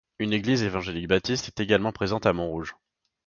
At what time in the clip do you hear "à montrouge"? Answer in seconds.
2.25-2.75